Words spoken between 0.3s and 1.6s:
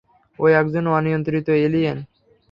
ও একজন অনিয়ন্ত্রিত